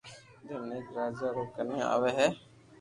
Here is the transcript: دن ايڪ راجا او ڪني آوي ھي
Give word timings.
دن 0.47 0.63
ايڪ 0.75 0.87
راجا 0.97 1.27
او 1.35 1.43
ڪني 1.55 1.77
آوي 1.93 2.11
ھي 2.17 2.27